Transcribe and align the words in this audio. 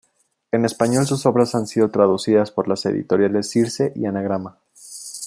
En 0.51 0.65
español 0.65 1.05
sus 1.05 1.27
obras 1.27 1.53
han 1.53 1.67
sido 1.67 1.91
traducidas 1.91 2.49
por 2.49 2.67
las 2.67 2.87
editoriales 2.87 3.51
Circe 3.51 3.93
y 3.95 4.07
Anagrama. 4.07 4.57